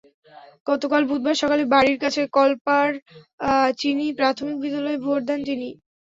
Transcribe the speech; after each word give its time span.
গতকাল 0.67 1.01
বুধবার 1.09 1.35
সকালে 1.41 1.63
বাড়ির 1.73 1.97
কাছের 2.03 2.27
কল্পার 2.35 2.89
চিনি 3.79 4.07
প্রাথমিক 4.19 4.55
বিদ্যালয়ে 4.63 5.03
ভোট 5.05 5.21
দেন 5.29 5.39
তিনি। 5.47 5.69